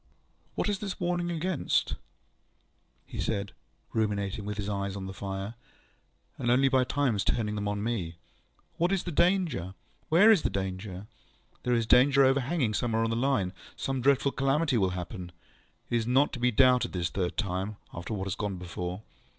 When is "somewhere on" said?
12.73-13.11